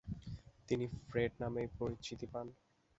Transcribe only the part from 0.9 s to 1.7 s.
Fred নামেই